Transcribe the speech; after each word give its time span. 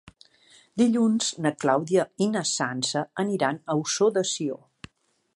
Dilluns 0.81 1.27
na 1.45 1.51
Clàudia 1.63 2.05
i 2.25 2.29
na 2.35 2.41
Sança 2.53 3.03
aniran 3.25 3.61
a 3.75 3.75
Ossó 3.83 4.09
de 4.17 4.25
Sió. 4.31 4.57